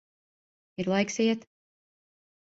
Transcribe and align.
Ir 0.83 0.89
laiks 0.93 1.17
iet. 1.25 1.43